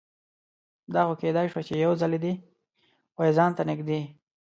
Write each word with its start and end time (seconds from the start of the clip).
دا 0.93 1.01
خو 1.07 1.13
کیدای 1.21 1.47
شوه 1.51 1.63
چې 1.67 1.73
یوځلې 1.85 2.19
دې 2.25 2.33
وای 3.17 3.29
ځان 3.37 3.51
ته 3.57 3.63
نږدې 3.69 3.99